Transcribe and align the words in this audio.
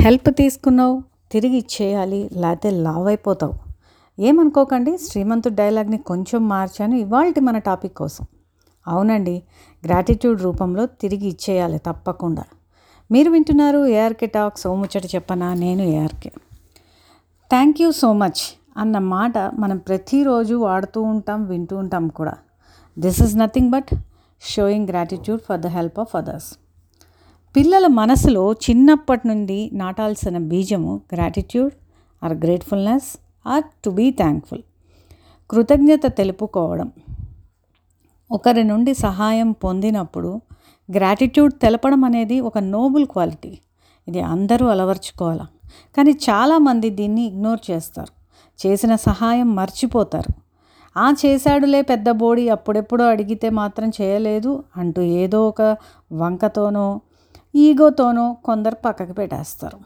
Help 0.00 0.30
తీసుకున్నావు 0.30 1.02
తిరిగి 1.32 1.56
ఇచ్చేయాలి 1.56 2.30
లేకపోతే 2.32 2.70
లావ్ 2.70 3.06
అయిపోతావు. 3.06 3.54
ఏమనుకోకండి 4.20 4.98
శ్రీమంతుడు 4.98 5.54
డైలాగ్ని 5.54 5.98
కొంచెం 5.98 6.48
మార్చాను 6.48 6.94
ఇవాళ 6.94 7.32
మన 7.42 7.58
టాపిక్ 7.58 7.94
కోసం. 7.94 8.24
అవునండి 8.88 9.42
గ్రాటిట్యూడ్ 9.86 10.42
రూపంలో 10.42 10.86
తిరిగి 10.86 11.28
ఇచ్చేయాలి 11.28 11.78
తప్పకుండా. 11.78 12.44
మీరు 13.12 13.30
వింటున్నారు 13.30 13.86
ఏఆర్కే 13.86 14.26
టాక్ 14.26 14.58
సో 14.58 14.74
ముచ్చట 14.74 15.06
చెప్పనా 15.06 15.54
నేను 15.54 15.82
ARK. 15.82 16.30
Thank 17.50 17.82
you 17.82 17.92
so 17.92 18.12
much 18.12 18.58
అన్న 18.76 18.98
మాట 18.98 19.38
మనం 19.38 19.78
ప్రతిరోజు 19.78 20.54
వాడుతూ 20.54 21.02
ఉంటాం 21.02 21.44
వింటూ 21.44 21.76
ఉంటాం 21.76 22.08
కూడా. 22.08 22.34
This 22.98 23.22
is 23.22 23.38
nothing 23.38 23.70
but 23.70 23.94
showing 24.42 24.88
gratitude 24.88 25.40
for 25.48 25.60
the 25.60 25.66
help 25.66 26.00
of 26.00 26.16
others. 26.16 26.54
పిల్లల 27.56 27.86
మనసులో 27.86 28.52
చిన్నప్పటి 28.52 29.28
నుండి 29.28 29.70
నాటాల్సిన 29.72 30.38
బీజము 30.38 31.00
gratitude 31.14 31.72
or 32.24 32.34
gratefulness 32.34 33.18
or 33.46 33.64
to 33.84 33.90
be 33.90 34.10
thankful 34.10 34.62
కృతజ్ఞత 35.50 36.00
తెలుపుకోవడం. 36.06 36.92
ఒకరి 38.32 38.64
నుండి 38.64 38.94
సహాయం 38.94 39.52
పొందినప్పుడు 39.52 40.40
గ్రాటిట్యూడ్ 40.96 41.52
తెలపడం 41.52 42.04
అనేది 42.04 42.40
ఒక 42.40 42.58
నోబుల్ 42.58 43.06
క్వాలిటీ 43.06 43.58
ఇది 44.08 44.20
అందరూ 44.20 44.66
అలవర్చుకోవాలి? 44.66 45.46
కానీ 45.96 46.10
చాలామంది 46.10 46.90
దీన్ని 46.90 47.26
ఇగ్నోర్ 47.26 47.70
చేస్తారు. 47.70 48.12
చేసిన 48.66 48.94
సహాయం 48.94 49.54
మర్చిపోతారు. 49.54 50.32
ఆ 50.98 51.14
చేశాడులే 51.26 51.82
పెద్ద 51.82 52.10
బోడి 52.10 52.48
అప్పుడెప్పుడో 52.48 53.04
అడిగితే 53.08 53.50
మాత్రం 53.50 53.88
చేయలేదు 54.02 54.64
అంటూ 54.76 55.02
ఏదో 55.02 55.48
ఒక 55.48 55.76
వంకతోనో 56.12 57.00
ఈగోతోనో 57.54 58.36
కొందరు 58.44 58.74
పక్కకు 58.74 59.12
పెట్టేస్తారు. 59.12 59.78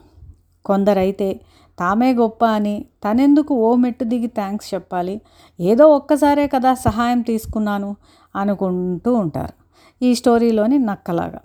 కొందరైతే 0.65 1.39
తామే 1.79 2.13
గొప్ప 2.13 2.45
అని 2.45 2.85
తనెందుకు 3.03 3.55
ఓ 3.55 3.75
మెట్టు 3.75 4.03
దిగి 4.03 4.27
థ్యాంక్స్ 4.27 4.73
చెప్పాలి? 4.73 5.21
ఏదో 5.59 5.87
ఒక్కసారే 5.95 6.47
కదా 6.47 6.73
సహాయం 6.73 7.21
తీసుకున్నాను 7.21 7.95
అనుకుంటూ 8.35 9.13
ఉంటారు. 9.13 9.53
ఈ 10.01 10.15
స్టోరీలోని 10.15 10.79
నక్కలాగా. 10.79 11.39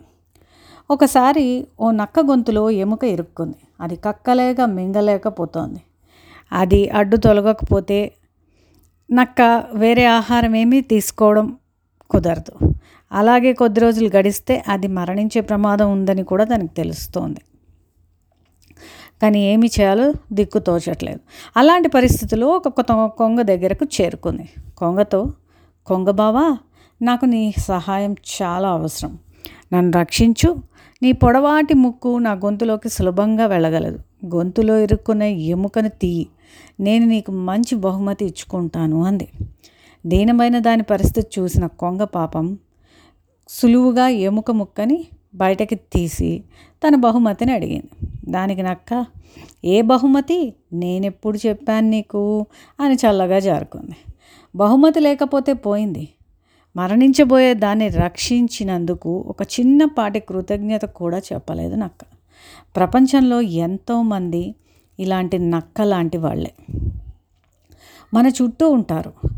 ఒకసారి 0.90 1.66
ఓ 1.80 1.90
నక్క 1.90 2.20
గొంతులో 2.20 2.70
ఎముక 2.70 3.04
ఇరుక్కుంది. 3.04 3.56
అది 3.80 3.96
కక్కలేక 3.96 4.60
మింగలేకపోతోంది. 4.60 5.80
అది 6.52 6.90
అడ్డు 6.90 7.16
తొలగకపోతే 7.16 8.14
నక్క 9.12 9.66
వేరే 9.74 10.04
ఆహారం 10.04 10.56
ఏమీ 10.56 10.80
తీసుకోవడం 10.80 11.56
కుదరదు. 12.10 12.74
అలాగే 13.12 13.52
కొద్ది 13.52 13.80
రోజులు 13.80 14.10
గడిస్తే 14.16 14.64
అది 14.68 14.86
మరణించే 14.86 15.40
ప్రమాదం 15.40 15.92
ఉందని 15.92 16.24
కూడా 16.24 16.44
దానికి 16.44 16.74
తెలుస్తోంది. 16.74 17.40
కానీ 19.22 19.52
ఏమి 19.52 19.70
చేయాలో 19.80 20.12
దిక్కు 20.32 20.58
తోచట్లేదు. 20.58 21.20
అలాంటి 21.56 21.88
పరిస్థితుల్లో 21.88 22.46
ఒక 22.48 22.68
కొంగ 23.06 23.40
దగ్గరకు 23.40 23.86
చేరుకుంది. 24.00 24.48
కొంగతో 24.76 25.32
కొంగ 25.86 26.10
బావా 26.10 26.58
నాకు 27.02 27.24
నీ 27.24 27.52
సహాయం 27.58 28.12
చాలా 28.12 28.68
అవసరం. 28.68 29.18
నన్ను 29.72 29.98
రక్షించు. 29.98 30.56
నీ 31.02 31.12
పొడవాటి 31.12 31.74
ముక్కు 31.74 32.18
నా 32.18 32.32
గొంతులోకి 32.32 32.88
సులభంగా 32.88 33.46
వెళ్ళగలదు. 33.46 33.98
గొంతులో 34.34 34.78
ఇరుక్కున్న 34.78 35.22
ఎముకను 35.22 35.88
తీయి. 35.88 36.28
నేను 36.80 37.06
నీకు 37.06 37.32
మంచి 37.32 37.74
బహుమతి 37.74 38.24
ఇచ్చుకుంటాను 38.24 39.04
అంది. 39.04 39.28
దీనమైన 40.06 40.58
దాని 40.58 40.82
పరిస్థితి 40.82 41.40
చూసిన 41.40 41.66
కొంగ 41.66 42.04
పాపం 42.04 42.58
సులువుగా 43.48 44.08
ఎముక 44.08 44.50
ముక్కని 44.50 45.06
బయటకి 45.34 45.74
తీసి 45.74 46.44
తన 46.86 46.94
బహుమతిని 46.94 47.52
అడిగింది. 47.52 48.08
దానికి 48.28 48.62
నక్క 48.62 49.04
ఏ 49.64 49.80
బహుమతి? 49.82 50.54
నేనెప్పుడు 50.72 51.38
చెప్పాను 51.46 51.90
నీకు? 51.90 52.46
అని 52.80 52.94
చల్లగా 52.94 53.38
జారుకుంది. 53.38 53.96
బహుమతి 54.56 55.00
లేకపోతే 55.00 55.52
పోయింది. 55.52 56.08
మరణించబోయే 56.76 57.54
దాన్ని 57.54 57.88
రక్షించినందుకు 57.88 59.24
ఒక 59.28 59.42
చిన్నపాటి 59.42 60.20
కృతజ్ఞత 60.20 60.82
కూడా 60.82 61.18
చెప్పలేదు 61.18 61.74
నక్క. 61.74 62.04
ప్రపంచంలో 62.76 63.40
ఎంతోమంది 63.40 64.54
ఇలాంటి 65.00 65.38
నక్క 65.38 65.82
లాంటి 65.82 66.18
వాళ్ళే. 66.18 66.52
మన 68.14 68.26
చుట్టూ 68.26 68.70
ఉంటారు. 68.70 69.29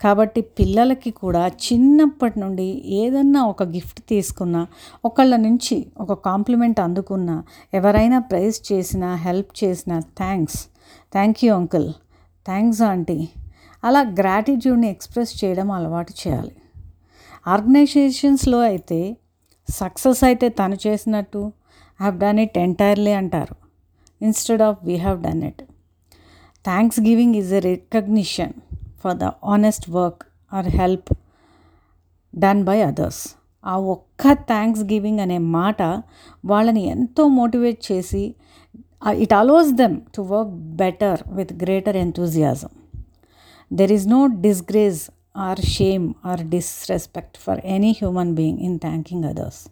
కాబట్టి 0.00 0.40
పిల్లలకి 0.40 1.10
కూడా 1.10 1.46
చిన్నప్పటి 1.48 2.40
నుండి 2.40 2.82
ఏదన్నా 2.86 3.44
ఒక 3.46 3.62
గిఫ్ట్ 3.62 4.00
తీసుకున్నా 4.08 4.66
ఒకళ్ళ 5.04 5.36
నుంచి 5.36 5.86
ఒక 6.00 6.12
కాంప్లిమెంట్ 6.12 6.80
అందుకున్నా 6.80 7.44
ఎవరైనా 7.74 8.18
ప్రైజ్ 8.18 8.72
చేసినా 8.72 9.14
హెల్ప్ 9.14 9.64
చేసినా 9.64 9.98
thanks 10.00 10.60
thank 11.12 11.44
you 11.44 11.54
uncle 11.54 11.92
thanks 12.46 12.82
aunty 12.82 13.28
అలా 13.84 14.00
గ్రాటిట్యూడ్ని 14.00 14.88
ఎక్స్ప్రెస్ 14.90 15.44
చేయడం 15.44 15.70
అలవాటు 15.70 16.12
చేయాలి. 16.22 16.54
ఆర్గనైజేషన్స్లో 17.46 18.58
అయితే 18.60 19.16
సక్సెస్ 19.68 20.24
అయితే 20.24 20.48
తను 20.48 20.78
చేసినట్టు 20.86 21.52
హ్యావ్ 22.00 22.16
డన్ 22.18 22.38
ఇట్ 22.38 22.58
ఎంటైర్లీ 22.58 23.12
అంటారు. 23.12 23.54
Instead 24.20 24.62
of 24.62 24.78
we 24.84 24.96
have 24.96 25.22
done 25.22 25.42
it. 25.42 25.62
Thanks 26.64 27.00
giving 27.00 27.34
is 27.34 27.54
a 27.54 27.60
recognition. 27.60 28.54
For 29.04 29.16
the 29.16 29.30
honest 29.44 29.90
work 29.90 30.24
or 30.52 30.68
help 30.68 31.10
done 32.34 32.64
by 32.64 32.82
others 32.82 33.22
ఆ 33.64 33.76
ఒక్క 33.76 34.32
థ్యాంక్స్ 34.32 34.84
గివింగ్ 34.84 35.20
అనే 35.20 35.38
మాట 35.38 35.82
వాళ్ళని 36.44 36.82
ఎంతో 36.86 37.28
మోటివేట్ 37.28 37.92
చేసి 37.92 38.34
it 39.16 39.32
allows 39.32 39.72
them 39.74 40.00
to 40.16 40.22
work 40.22 40.50
better 40.50 41.20
with 41.32 41.52
greater 41.62 41.96
enthusiasm 41.96 42.68
there 43.72 43.92
is 43.92 44.08
no 44.08 44.26
disgrace 44.26 45.10
or 45.36 45.60
shame 45.60 46.14
or 46.24 46.40
disrespect 46.48 47.36
for 47.36 47.60
any 47.66 47.90
human 47.90 48.34
being 48.34 48.60
in 48.60 48.78
thanking 48.78 49.24
others 49.24 49.68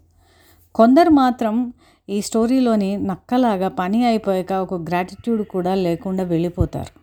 కొందరు 0.74 1.10
మాత్రం 1.10 1.72
ఈ 2.08 2.20
స్టోరీలోని 2.20 2.96
నక్కలాగా 2.96 3.68
పని 3.68 4.04
అయిపోయాక 4.04 4.52
ఒక 4.52 4.74
గ్రాటిట్యూడ్ 4.74 5.46
కూడా 5.46 5.74
లేకుండా 5.74 6.24
వెళ్ళిపోతారు. 6.24 6.97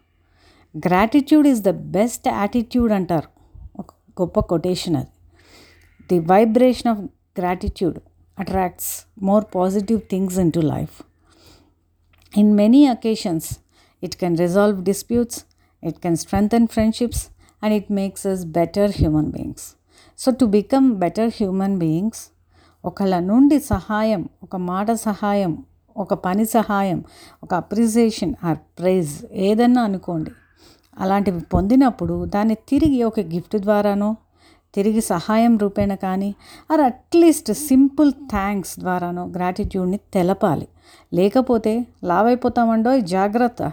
Gratitude 0.83 1.47
is 1.51 1.61
the 1.67 1.71
best 1.97 2.25
attitude 2.27 2.91
అంటారు. 2.97 3.29
ఒక 3.81 3.89
గొప్ప 4.19 4.39
కొటేషన్ 4.51 4.95
అది. 5.01 5.11
The 6.09 6.17
vibration 6.31 6.89
of 6.93 7.01
gratitude 7.39 7.97
attracts 8.37 8.89
more 9.29 9.45
positive 9.55 9.99
things 10.13 10.37
in 10.43 10.51
to 10.57 10.59
life. 10.73 10.95
In 12.33 12.51
many 12.61 12.81
occasions 12.95 13.49
it 14.03 14.15
can 14.21 14.37
resolve 14.43 14.79
disputes 14.91 15.39
it 15.83 15.99
can 16.03 16.17
strengthen 16.23 16.67
friendships 16.67 17.23
and 17.63 17.75
it 17.79 17.91
makes 17.99 18.25
us 18.27 18.45
better 18.59 18.91
human 18.99 19.31
beings. 19.35 19.67
So 20.19 20.31
to 20.39 20.45
become 20.45 20.87
better 21.03 21.31
human 21.39 21.77
beings 21.83 22.23
ఒకళ్ళ 22.83 23.19
నుండి 23.19 23.59
సహాయం 23.73 24.29
ఒక 24.43 24.55
మాట 24.71 24.91
సహాయం 25.07 25.53
ఒక 25.95 26.13
పని 26.25 26.45
సహాయం 26.45 26.99
ఒక 27.43 27.51
అప్రిసియేషన్ 27.63 28.33
ఆర్ 28.47 28.57
ప్రైజ్ 28.79 29.13
ఏదన్నా 29.47 29.83
అనుకోండి 29.83 30.31
అలాంటివి 30.99 31.39
పొందినప్పుడు 31.53 32.25
దాన్ని 32.25 32.55
తిరిగి 32.69 33.03
ఒక 33.03 33.19
గిఫ్ట్ 33.19 33.55
ద్వారానో 33.55 34.15
తిరిగి 34.73 35.01
సహాయం 35.01 35.57
రూపేణ 35.57 35.95
కానీ 35.95 36.35
ఆర్ 36.71 36.81
అట్లీస్ట్ 36.81 37.51
సింపుల్ 37.51 38.11
థ్యాంక్స్ 38.31 38.79
ద్వారానో 38.79 39.25
గ్రాటిట్యూడ్ని 39.25 39.99
తెలపాలి. 40.13 40.67
లేకపోతే 41.13 41.73
లావైపోతామండో 42.03 42.99
జాగ్రత్త. 42.99 43.71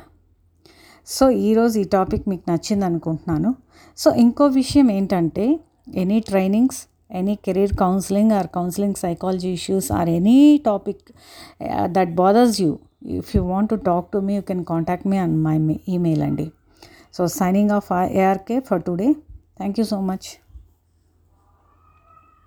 సో 1.06 1.30
ఈరోజు 1.30 1.78
ఈ 1.78 1.84
టాపిక్ 1.84 2.28
మీకు 2.28 2.44
నచ్చింది 2.50 2.84
అనుకుంటున్నాను 2.84 3.54
సో 3.98 4.14
ఇంకో 4.14 4.44
విషయం 4.46 4.90
ఏంటంటే 4.90 5.60
any 6.02 6.18
trainings 6.20 6.80
any 7.20 7.34
career 7.44 7.76
counselling 7.76 8.32
or 8.32 8.46
counselling 8.46 8.94
psychology 8.94 9.48
issues 9.48 9.92
or 9.92 10.08
any 10.08 10.38
topic 10.66 11.02
that 11.96 12.14
bothers 12.14 12.60
you 12.60 12.78
if 13.20 13.36
you 13.36 13.42
want 13.42 13.70
to 13.70 13.74
talk 13.74 14.06
to 14.12 14.18
me 14.18 14.34
you 14.34 14.42
can 14.42 14.64
contact 14.64 15.06
me 15.06 15.18
on 15.18 15.36
my 15.42 15.56
email 15.88 16.22
అండి. 16.22 16.52
So 17.14 17.24
signing 17.26 17.70
off 17.70 17.88
ARK 18.28 18.50
for 18.68 18.78
today. 18.78 19.12
Thank 19.58 19.76
you 19.78 19.84
so 19.84 20.00
much. 20.10 20.41